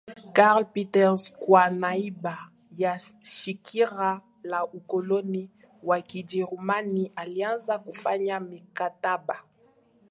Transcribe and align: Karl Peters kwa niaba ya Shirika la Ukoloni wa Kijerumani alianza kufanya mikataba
Karl 0.35 0.63
Peters 0.73 1.23
kwa 1.41 1.63
niaba 1.81 2.35
ya 2.81 2.93
Shirika 3.33 4.09
la 4.43 4.59
Ukoloni 4.77 5.51
wa 5.83 6.01
Kijerumani 6.01 7.11
alianza 7.15 7.79
kufanya 7.79 8.39
mikataba 8.39 9.43